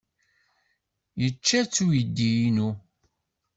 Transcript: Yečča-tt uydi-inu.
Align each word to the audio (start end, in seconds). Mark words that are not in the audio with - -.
Yečča-tt 1.21 1.83
uydi-inu. 1.85 2.69